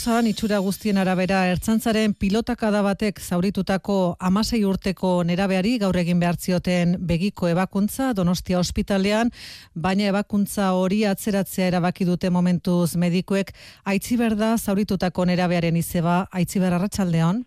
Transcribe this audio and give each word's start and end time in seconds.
Zan, 0.00 0.24
itxura 0.24 0.56
guztien 0.64 0.96
arabera, 0.96 1.42
ertzantzaren 1.52 2.14
pilotakada 2.16 2.80
batek 2.80 3.18
zauritutako 3.20 4.16
amasei 4.28 4.62
urteko 4.64 5.10
nerabeari 5.28 5.74
gaur 5.82 5.96
egin 6.00 6.22
behar 6.22 6.38
zioten 6.40 6.94
begiko 7.10 7.50
ebakuntza 7.50 8.14
Donostia 8.16 8.56
ospitalean, 8.62 9.28
baina 9.74 10.06
ebakuntza 10.08 10.70
hori 10.72 11.02
atzeratzea 11.04 11.66
erabaki 11.68 12.06
dute 12.08 12.30
momentuz 12.32 12.96
medikuek. 12.96 13.52
Aitzi 13.84 14.16
berda 14.16 14.54
zauritutako 14.56 15.26
nerabearen 15.28 15.76
izeba, 15.76 16.22
aitzi 16.32 16.62
berra 16.64 16.78
arratsaldean? 16.80 17.42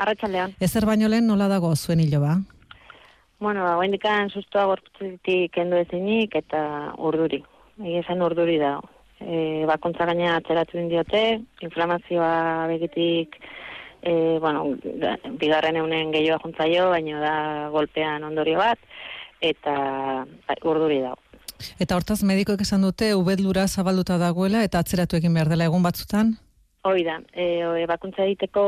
Arratxaldean. 0.00 0.54
Ezer 0.58 0.86
baino 0.88 1.10
lehen 1.12 1.28
nola 1.28 1.50
dago 1.52 1.74
zuen 1.76 2.00
hilo 2.00 2.22
ba? 2.24 2.38
Bueno, 3.44 3.66
hau 3.68 3.84
indikan 3.84 4.32
sustoa 4.32 4.64
gorputzetik 4.72 5.52
kendu 5.52 5.76
ezinik 5.84 6.38
eta 6.40 6.62
urduri. 6.96 7.42
Egi 7.76 8.00
esan 8.00 8.24
urduri 8.24 8.56
dago 8.64 8.88
e, 9.20 9.64
bakontza 9.68 10.06
gaina 10.08 10.36
atzeratu 10.36 10.78
indiote, 10.80 11.40
inflamazioa 11.62 12.66
begitik, 12.72 13.36
e, 14.02 14.38
bueno, 14.40 14.76
bigarren 15.40 15.76
eunen 15.76 16.12
gehiago 16.12 16.42
juntzaio, 16.44 16.90
baina 16.90 17.20
da 17.20 17.34
golpean 17.72 18.24
ondorio 18.24 18.58
bat, 18.58 18.78
eta 19.40 19.74
ba, 20.24 20.60
urduri 20.64 21.00
dago. 21.04 21.18
Eta 21.80 21.96
hortaz 21.96 22.22
medikoek 22.24 22.62
esan 22.64 22.86
dute, 22.86 23.14
ubedlura 23.14 23.66
zabalduta 23.68 24.16
dagoela, 24.20 24.64
eta 24.64 24.80
atzeratu 24.80 25.18
egin 25.20 25.34
behar 25.36 25.50
dela 25.52 25.68
egun 25.68 25.84
batzutan? 25.84 26.38
Hoi 26.88 27.02
da, 27.04 27.18
e, 27.36 27.60
e, 27.60 27.84
bakuntza 27.84 28.24
egiteko 28.24 28.62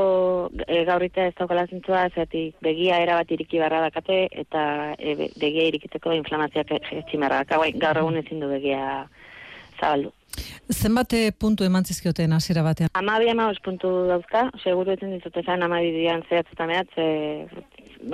e, 0.67 0.83
gaurrita 0.85 1.31
ez 1.31 1.35
daukala 1.39 1.65
zintzua, 1.65 2.03
zeatik 2.13 2.59
begia 2.61 2.99
erabat 3.01 3.31
iriki 3.33 3.61
barra 3.63 3.81
dakate, 3.87 4.27
eta 4.45 4.65
e, 4.99 5.31
begia 5.41 5.71
irikiteko 5.71 6.13
inflamazioak 6.19 6.75
etximarra 6.83 7.41
daka, 7.41 7.63
gaur 7.81 8.03
egun 8.03 8.21
ezin 8.21 8.45
du 8.45 8.51
begia 8.53 8.83
zabaldu. 9.83 10.13
Zenbate 10.73 11.21
puntu 11.45 11.67
eman 11.67 11.85
zizkioten 11.85 12.33
hasiera 12.33 12.63
batean? 12.65 12.91
Amabi 12.97 13.29
amabos 13.33 13.61
puntu 13.65 13.91
dauzka, 14.09 14.47
seguru 14.63 14.95
etzen 14.95 15.13
dizut 15.17 15.37
ezan 15.43 15.67
amabi 15.67 15.91
dian 15.97 16.23
zehatzetan 16.29 16.71
mehatz, 16.71 17.51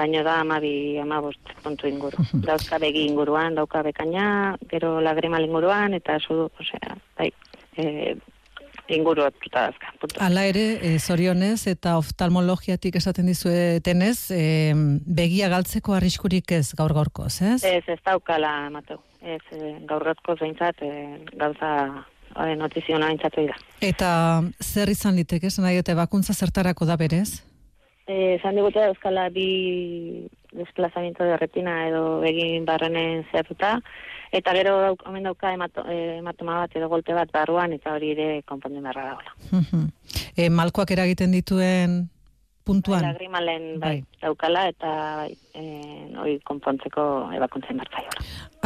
baina 0.00 0.24
da 0.26 0.40
amabi 0.42 0.72
amabos 1.02 1.36
puntu 1.62 1.88
inguru. 1.88 2.24
dauzka 2.48 2.80
begi 2.82 3.06
inguruan, 3.10 3.54
dauka 3.60 3.84
bekaina, 3.86 4.56
gero 4.72 4.96
lagrimal 5.04 5.46
inguruan, 5.46 5.94
eta 6.00 6.18
zu, 6.18 6.48
osea, 6.60 6.98
bai, 7.20 7.30
e, 7.76 8.16
inguru 8.88 9.26
dazka. 9.52 9.92
Ala 10.24 10.44
ere, 10.48 10.78
e, 10.82 10.98
zorionez 10.98 11.66
eta 11.70 11.96
oftalmologiatik 11.98 12.96
esaten 12.96 13.26
dizuetenez, 13.26 14.30
e, 14.30 14.44
begia 15.06 15.48
galtzeko 15.48 15.94
arriskurik 15.94 16.52
ez 16.52 16.72
gaur 16.78 16.94
gaurkoz, 16.96 17.40
ez? 17.42 17.62
Ez, 17.64 17.84
ez 17.86 17.98
daukala, 18.04 18.70
mateu. 18.70 19.00
Ez, 19.20 19.42
e, 19.52 19.74
gaur 19.88 20.04
gaurkoz 20.04 20.38
behintzat, 20.40 20.82
e, 20.82 21.20
gauza 21.36 21.74
e, 22.34 22.54
notiziona 22.56 23.10
behintzatu 23.10 23.46
da. 23.50 23.58
Eta 23.80 24.10
zer 24.62 24.90
izan 24.90 25.16
liteke, 25.16 25.52
esan 25.52 25.68
nahi 25.68 25.82
bakuntza 25.94 26.34
zertarako 26.34 26.86
da 26.86 26.96
berez? 26.96 27.42
Eh, 28.08 28.40
zan 28.40 28.56
digute 28.56 28.80
euskala 28.88 29.26
bi 29.28 30.28
desplazamiento 30.52 31.24
de 31.24 31.36
retina 31.36 31.86
edo 31.88 32.20
begin 32.20 32.64
barrenen 32.64 33.24
zehatuta, 33.30 33.78
eta 34.32 34.52
gero 34.56 34.76
dauk, 34.80 35.02
omen 35.06 35.28
dauka 35.28 35.52
eh, 35.52 36.18
ematoma 36.18 36.60
bat 36.60 36.76
edo 36.76 36.88
golte 36.88 37.14
bat 37.14 37.32
barruan, 37.32 37.72
eta 37.72 37.94
hori 37.94 38.12
ere 38.16 38.42
konponden 38.44 38.82
barra 38.82 39.12
dagoela. 39.12 39.88
e, 40.36 40.48
malkoak 40.50 40.90
eragiten 40.96 41.32
dituen 41.32 42.08
puntuan. 42.68 43.02
Bai, 43.06 43.12
lagrimalen 43.14 43.64
bai, 43.80 43.94
bai, 44.02 44.20
daukala 44.22 44.66
eta 44.68 44.90
bai, 45.22 45.32
eh, 45.56 46.08
hori 46.20 46.36
konpontzeko 46.48 47.04
ebakuntzen 47.36 47.80
martzaio. 47.80 48.12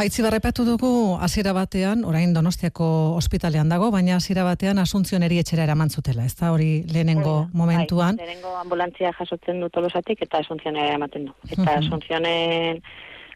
Aitzi 0.03 0.25
barrepatu 0.25 0.65
dugu 0.67 0.91
hasiera 1.21 1.53
batean, 1.55 2.03
orain 2.09 2.33
Donostiako 2.35 2.87
ospitalean 3.19 3.71
dago, 3.71 3.91
baina 3.93 4.17
hasiera 4.19 4.43
batean 4.47 4.81
asuntzion 4.83 5.23
etxera 5.23 5.63
eraman 5.63 5.89
zutela, 5.89 6.25
ez 6.25 6.35
da 6.35 6.51
hori 6.51 6.83
lehenengo 6.91 7.35
bai, 7.45 7.61
momentuan. 7.63 8.19
Bai, 8.19 8.27
lehenengo 8.27 8.57
ambulantzia 8.59 9.13
jasotzen 9.19 9.61
du 9.63 9.69
tolosatik 9.69 10.21
eta 10.27 10.43
asuntzion 10.43 10.75
eramaten 10.75 11.29
du. 11.29 11.35
Eta 11.49 11.79
asuntzione 11.79 12.35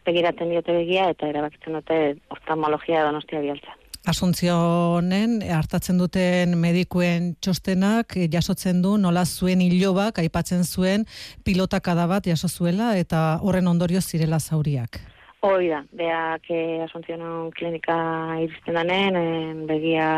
begiraten 0.06 0.50
diote 0.52 0.72
begia 0.72 1.10
eta 1.14 1.28
erabakitzen 1.28 1.80
dute 1.80 2.00
oftalmologia 2.34 3.04
Donostia 3.06 3.40
bialtza. 3.44 3.76
Asuntzionen 4.06 5.40
hartatzen 5.52 5.98
duten 5.98 6.54
medikuen 6.60 7.32
txostenak 7.42 8.14
eh, 8.16 8.28
jasotzen 8.30 8.80
du 8.82 8.96
nola 8.96 9.24
zuen 9.26 9.60
hilobak 9.60 10.20
aipatzen 10.22 10.64
zuen 10.64 11.04
pilotakada 11.44 12.06
bat 12.06 12.26
jaso 12.30 12.48
zuela 12.48 12.94
eta 12.96 13.38
horren 13.42 13.66
ondorio 13.66 14.00
zirela 14.00 14.38
zauriak. 14.38 15.00
Hoi 15.42 15.68
da, 15.68 15.82
beak 15.94 16.48
eh, 16.50 16.80
Asuntzionen 16.86 17.50
klinika 17.58 17.98
iristen 18.42 18.78
danen, 18.78 19.66
begia 19.66 20.08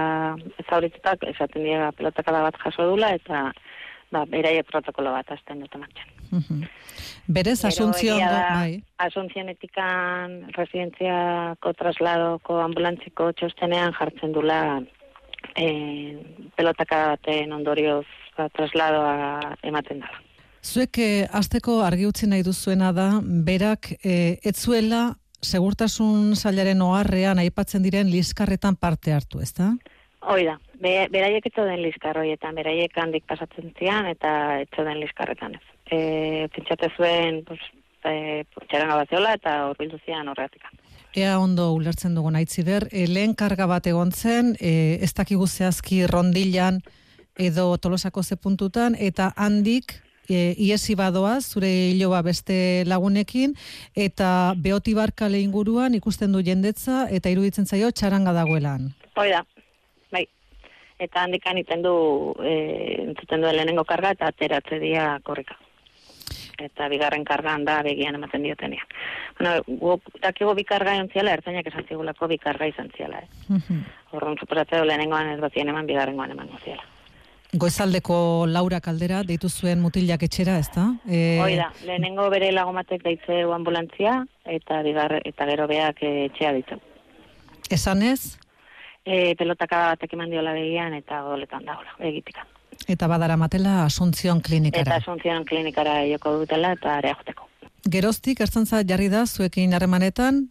zauritutak, 0.68 1.24
esaten 1.34 1.64
dira 1.64 1.90
pilotakada 1.92 2.44
bat 2.46 2.62
jaso 2.62 2.88
dula 2.92 3.14
eta 3.16 3.50
ba, 4.12 4.24
beraie 4.26 4.62
protokolo 4.62 5.16
bat 5.16 5.36
azten 5.36 5.64
dut 5.64 5.76
martxan. 5.80 6.19
Berez, 7.30 7.58
asuntzioan 7.64 8.22
da, 8.22 8.40
bai. 8.54 8.80
Asuntzionetikan 9.02 10.52
residentziako 10.56 11.74
trasladoko 11.78 12.58
ambulantziko 12.64 13.30
txostenean 13.38 13.94
jartzen 13.98 14.32
dula 14.34 14.80
eh, 15.56 16.16
pelotaka 16.56 17.04
baten 17.14 17.54
ondorioz 17.54 18.06
ba, 18.36 18.48
trasladoa 18.56 19.54
ematen 19.62 20.02
dela. 20.02 20.26
Zuek 20.60 20.98
eh, 21.00 21.28
azteko 21.32 21.80
argi 21.86 22.06
utzi 22.08 22.28
nahi 22.28 22.44
duzuena 22.44 22.90
da, 22.92 23.08
berak 23.22 23.94
eh, 24.02 24.38
etzuela 24.44 25.14
segurtasun 25.40 26.34
zailaren 26.36 26.82
oharrean 26.84 27.40
aipatzen 27.40 27.82
diren 27.82 28.10
liskarretan 28.12 28.76
parte 28.76 29.14
hartu, 29.16 29.40
ez 29.40 29.54
da? 29.56 29.70
Hoi 30.28 30.42
da, 30.44 30.58
Be, 30.80 30.94
beraiek 31.12 31.44
etzo 31.50 31.66
den 31.68 31.82
liskarroietan, 31.84 32.56
beraiek 32.56 32.96
handik 32.96 33.26
pasatzen 33.28 33.74
zian 33.78 34.06
eta 34.08 34.60
etzo 34.62 34.84
den 34.86 35.00
liskarretan 35.02 35.58
ez. 35.58 35.66
E, 35.92 35.98
Pentsate 36.54 36.88
zuen, 36.96 37.42
pues, 37.44 37.60
e, 38.04 38.44
txaran 38.68 38.88
gabaziola 38.94 39.34
eta 39.36 39.56
horbildu 39.68 40.00
zian 40.06 40.30
horretik. 40.32 40.64
Ea 41.16 41.34
ondo 41.42 41.72
ulertzen 41.74 42.14
dugu 42.14 42.30
nahi 42.30 42.46
ber, 42.64 42.88
e, 42.92 43.06
lehen 43.06 43.34
karga 43.34 43.66
bat 43.66 43.86
egon 43.86 44.12
zen, 44.12 44.56
e, 44.60 44.98
ez 45.02 45.12
dakigu 45.12 45.46
zehazki 45.46 46.06
rondilan 46.06 46.80
edo 47.36 47.76
tolosako 47.76 48.22
ze 48.22 48.36
puntutan, 48.36 48.94
eta 48.98 49.32
handik 49.36 50.00
e, 50.28 50.54
iesi 50.56 50.94
badoaz, 50.94 51.44
zure 51.52 51.68
hiloba 51.90 52.22
beste 52.22 52.84
lagunekin, 52.86 53.54
eta 53.94 54.54
beotibarkale 54.56 55.40
inguruan 55.40 55.94
ikusten 55.94 56.32
du 56.32 56.42
jendetza, 56.42 57.08
eta 57.10 57.28
iruditzen 57.28 57.66
zaio 57.66 57.90
txaranga 57.90 58.32
dagoelan. 58.32 58.92
Hoi 59.16 59.30
da, 59.30 59.44
eta 61.00 61.24
handikan 61.24 61.58
iten 61.58 61.82
du 61.82 61.94
e, 62.44 62.54
entzuten 63.08 63.40
duen 63.40 63.56
lehenengo 63.56 63.86
karga 63.88 64.12
eta 64.16 64.28
ateratze 64.30 64.78
dia 64.82 65.14
korrika. 65.24 65.56
Eta 66.60 66.90
bigarren 66.92 67.24
karga 67.24 67.54
handa 67.56 67.78
begian 67.82 68.18
ematen 68.18 68.44
diotenia. 68.44 68.84
Bueno, 69.38 69.96
dakigo 70.20 70.52
bi 70.54 70.66
karga 70.68 70.98
ontziala, 71.00 71.32
ertzainak 71.38 71.70
esan 71.72 71.86
zigulako 71.88 72.28
bi 72.28 72.36
karga 72.38 72.68
izan 72.68 72.90
ziala. 72.96 73.22
Eh? 73.24 73.60
Horren 74.12 74.36
suposatzea 74.36 74.84
lehenengoan 74.84 75.32
ez 75.32 75.40
bazien 75.40 75.72
eman, 75.72 75.88
bigarrengoan 75.88 76.36
eman 76.36 76.52
ziala. 76.64 76.84
Goizaldeko 77.50 78.46
Laura 78.46 78.78
Kaldera 78.84 79.24
deitu 79.26 79.48
zuen 79.48 79.80
mutilak 79.82 80.22
etxera, 80.22 80.58
ez 80.60 80.68
da? 80.74 80.84
E... 81.08 81.40
Hoi 81.42 81.56
da, 81.58 81.72
lehenengo 81.82 82.28
bere 82.30 82.52
lagomatek 82.52 83.02
deitze 83.02 83.40
ambulantzia 83.56 84.20
eta 84.44 84.84
bigar, 84.86 85.16
eta 85.24 85.48
gero 85.48 85.66
beak 85.66 86.04
etxea 86.04 86.52
ditu. 86.60 86.78
Esan 87.72 88.04
ez? 88.06 88.36
E, 89.04 89.34
pelotaka 89.38 89.82
batek 89.94 90.14
eman 90.16 90.30
diola 90.30 90.54
begian 90.56 90.94
eta 90.96 91.22
goletan 91.26 91.66
dagoela, 91.66 91.96
egitikan. 92.10 92.46
Eta 92.88 93.08
badara 93.08 93.36
matela 93.36 93.84
Asuntzion 93.84 94.40
klinikara. 94.40 94.86
Eta 94.86 95.00
Asuntzion 95.02 95.44
klinikara 95.44 96.00
joko 96.10 96.38
dutela 96.40 96.72
eta 96.76 96.96
area 96.98 97.16
joteko. 97.18 97.48
Geroztik, 97.90 98.40
ertzantza 98.40 98.82
jarri 98.86 99.08
da, 99.08 99.24
zuekin 99.26 99.74
harremanetan? 99.74 100.48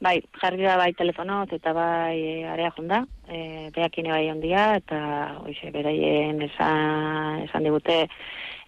Bai, 0.00 0.18
jarri 0.42 0.60
da 0.60 0.74
bai 0.76 0.90
telefonoz 0.92 1.48
eta 1.56 1.72
bai 1.72 2.16
e, 2.20 2.32
area 2.52 2.72
jonda, 2.76 2.98
e, 3.28 3.70
beakine 3.72 4.12
bai 4.12 4.26
ondia, 4.28 4.66
eta 4.76 4.98
oize, 5.40 5.70
beraien 5.72 6.42
esan, 6.44 7.46
esan 7.46 7.64
digute 7.64 8.02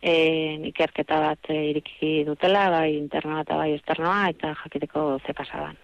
e, 0.00 0.14
ikerketa 0.70 1.20
bat 1.26 1.50
e, 1.52 1.58
iriki 1.74 2.24
dutela, 2.24 2.70
bai 2.72 2.96
internoa 2.96 3.44
eta 3.44 3.60
bai 3.60 3.74
esternoa, 3.76 4.22
eta 4.32 4.54
jakiteko 4.62 5.18
ze 5.26 5.36
pasaban. 5.36 5.76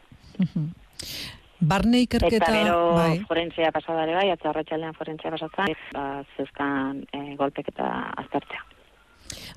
Barne 1.69 2.05
ikerketa... 2.05 2.37
Eta 2.37 2.53
gero 2.53 2.79
bai. 2.97 3.19
forentzia 3.29 3.73
pasadare 3.73 4.15
bai, 4.17 4.29
eta 4.35 4.51
horretxaldean 4.51 4.95
forentzia 4.99 5.33
pasatzen, 5.35 5.75
ba, 5.95 6.05
zeuzkan 6.37 7.03
e, 7.13 7.35
golpek 7.41 7.71
eta 7.73 7.91
aztertzea. 8.25 8.63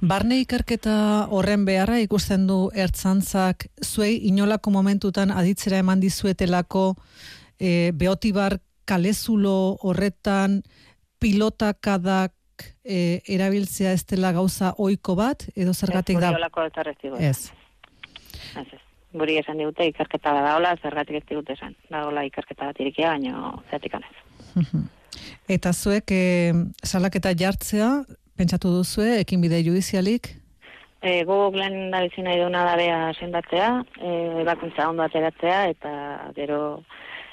Barne 0.01 0.39
ikerketa 0.43 0.95
horren 1.33 1.65
beharra 1.67 1.97
ikusten 1.99 2.47
du 2.47 2.57
ertzantzak 2.73 3.67
zuei 3.83 4.15
inolako 4.29 4.71
momentutan 4.71 5.31
aditzera 5.31 5.81
eman 5.83 5.99
dizuetelako 5.99 6.87
e, 7.59 7.91
beotibar 7.93 8.59
kalezulo 8.87 9.77
horretan 9.83 10.61
pilotakadak 11.19 12.33
e, 12.85 13.21
erabiltzea 13.27 13.91
ez 13.97 14.05
dela 14.07 14.31
gauza 14.31 14.73
oiko 14.77 15.17
bat, 15.19 15.47
edo 15.55 15.73
zergatik 15.73 16.21
da? 16.21 16.33
Ez, 17.19 17.51
ez. 18.55 18.86
Guri 19.19 19.37
esan 19.41 19.57
digute 19.61 19.87
ikerketa 19.89 20.33
da 20.33 20.43
daola, 20.49 20.75
zergatik 20.81 21.21
ez 21.21 21.25
digute 21.29 21.53
esan. 21.57 21.75
Daola 21.91 22.23
ikerketa 22.27 22.69
bat 22.69 22.79
irikia, 22.83 23.15
baina 23.15 23.53
zeatik 23.71 23.97
anez. 23.97 24.15
Eta 25.55 25.71
zuek 25.73 26.11
e, 26.11 26.53
salaketa 26.83 27.33
jartzea, 27.37 27.91
pentsatu 28.37 28.71
duzue, 28.73 29.21
ekin 29.23 29.41
bide 29.41 29.61
judizialik? 29.65 30.33
E, 31.01 31.23
gogok 31.29 31.55
lehen 31.59 31.91
da 31.93 32.01
bizina 32.05 32.33
iduna 32.35 32.63
da 32.67 33.13
sendatzea, 33.13 33.69
e, 34.01 34.13
ebakuntza 34.43 34.89
ondo 34.89 35.05
ateratzea, 35.05 35.59
eta 35.73 35.91
gero 36.35 36.59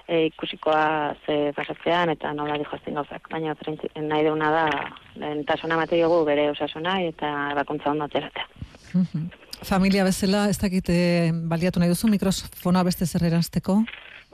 e, 0.06 0.26
ikusikoa 0.26 1.14
ze 1.26 1.52
pasatzean, 1.56 2.12
eta 2.14 2.32
nola 2.32 2.58
dihoazten 2.60 2.94
gauzak. 3.00 3.30
Baina 3.32 3.56
nahi 3.56 4.26
duna 4.28 4.50
da, 4.50 4.66
lehen 5.16 5.44
jogu 5.90 6.24
bere 6.24 6.50
osasuna, 6.50 7.00
eta 7.00 7.50
ebakuntza 7.52 7.90
ondo 7.90 8.04
ateratzea. 8.04 8.46
Familia 9.64 10.04
bezala, 10.04 10.48
ez 10.50 10.58
dakite 10.60 10.94
baliatu 11.48 11.80
nahi 11.80 11.88
duzu 11.88 12.08
mikrofona 12.12 12.82
beste 12.84 13.06
zer 13.06 13.24
erazteko? 13.24 13.78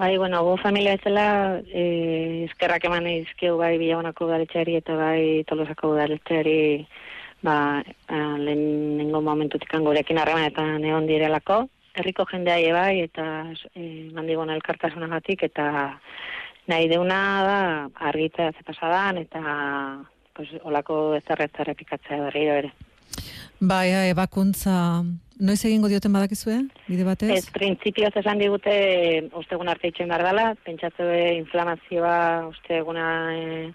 Bai, 0.01 0.17
bueno, 0.19 0.41
gu 0.43 0.57
familia 0.59 0.97
bezala, 0.97 1.61
e, 1.71 2.47
eskerrak 2.49 2.87
eman 2.89 3.07
izkiu 3.07 3.59
bai 3.61 3.77
bilagonako 3.79 4.27
galetxeari 4.33 4.75
eta 4.81 4.97
bai 4.99 5.45
tolosako 5.47 5.93
galetxeari 5.99 6.87
ba, 7.47 7.57
lehen 8.43 8.97
nengo 8.99 9.21
momentutik 9.23 9.75
angorekin 9.79 10.19
harremanetan 10.19 10.85
egon 10.85 11.07
direlako. 11.07 11.63
Herriko 11.95 12.27
jendea 12.33 12.75
bai 12.75 13.01
eta 13.07 13.25
e, 13.75 14.11
mandigon 14.17 14.51
elkartasunagatik 14.51 15.47
eta 15.51 15.71
nahi 16.67 16.89
deuna 16.91 17.23
da 17.47 17.61
argita 18.11 18.51
ze 18.53 18.67
pasadan 18.67 19.19
eta 19.19 19.43
pues, 20.35 20.49
olako 20.65 21.15
ezarretzare 21.23 21.75
pikatzea 21.75 22.25
berriro 22.27 22.63
ere. 22.65 22.73
Bai, 23.61 23.89
ebakuntza 24.11 25.05
Noiz 25.41 25.63
egingo 25.65 25.89
dioten 25.89 26.13
badakizue, 26.13 26.59
bide 26.85 27.05
batez? 27.07 27.31
Ez, 27.33 27.47
printzipioz 27.55 28.13
esan 28.21 28.41
digute, 28.43 28.73
ostegun 29.41 29.71
arte 29.73 29.89
itxen 29.89 30.11
behar 30.13 30.25
dela, 30.27 30.51
pentsatze 30.67 31.07
inflamazioa 31.39 32.17
osteguna 32.51 33.07
e, 33.33 33.71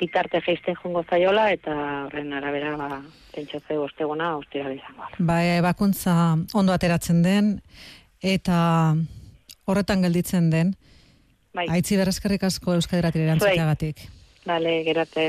bitarte 0.00 0.40
geisten 0.42 0.74
jungo 0.80 1.04
zaiola, 1.06 1.46
eta 1.54 1.76
horren 2.08 2.34
arabera, 2.34 2.74
ba, 2.80 2.98
pentsatze 3.34 3.78
osteguna 3.78 4.32
ostira 4.40 4.72
izango. 4.74 5.06
Bai, 5.30 5.44
ebakuntza 5.60 6.16
ondo 6.52 6.74
ateratzen 6.74 7.22
den, 7.22 7.54
eta 8.18 8.58
horretan 9.70 10.02
gelditzen 10.02 10.50
den, 10.50 10.74
bai. 11.54 11.68
aitzi 11.78 12.00
berrezkerrik 12.00 12.50
asko 12.50 12.74
Euskadiratire 12.80 13.30
erantzateagatik. 13.30 14.08
Bale, 14.44 14.80
gerate. 14.84 15.22